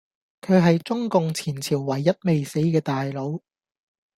[0.41, 3.39] 佢係中共前朝唯一未死既大佬